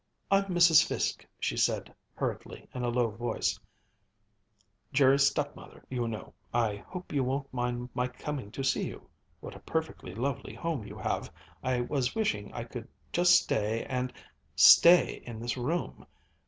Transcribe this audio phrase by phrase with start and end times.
[0.31, 0.83] "I'm Mrs.
[0.83, 3.59] Fiske," she said hurriedly, in a low voice,
[4.91, 6.33] "Jerry's stepmother, you know.
[6.51, 9.07] I hope you won't mind my coming to see you.
[9.41, 11.31] What a perfectly lovely home you have!
[11.61, 14.11] I was wishing I could just stay and
[14.55, 16.07] stay in this room."